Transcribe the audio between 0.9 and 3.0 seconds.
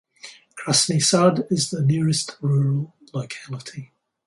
Sad is the nearest rural